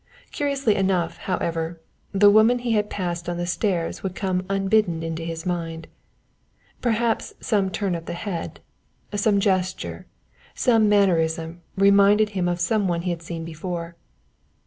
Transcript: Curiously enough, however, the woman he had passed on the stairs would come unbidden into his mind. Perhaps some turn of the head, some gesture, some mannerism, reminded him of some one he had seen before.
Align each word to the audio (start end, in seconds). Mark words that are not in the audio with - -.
Curiously 0.31 0.73
enough, 0.75 1.17
however, 1.17 1.79
the 2.11 2.31
woman 2.31 2.57
he 2.57 2.71
had 2.71 2.89
passed 2.89 3.29
on 3.29 3.37
the 3.37 3.45
stairs 3.45 4.01
would 4.01 4.15
come 4.15 4.43
unbidden 4.49 5.03
into 5.03 5.21
his 5.21 5.45
mind. 5.45 5.85
Perhaps 6.81 7.35
some 7.39 7.69
turn 7.69 7.93
of 7.93 8.07
the 8.07 8.13
head, 8.15 8.61
some 9.13 9.39
gesture, 9.39 10.07
some 10.55 10.89
mannerism, 10.89 11.61
reminded 11.77 12.29
him 12.29 12.47
of 12.47 12.59
some 12.59 12.87
one 12.87 13.03
he 13.03 13.11
had 13.11 13.21
seen 13.21 13.45
before. 13.45 13.95